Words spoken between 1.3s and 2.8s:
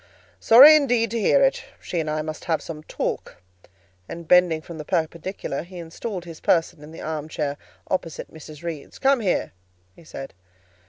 it! she and I must have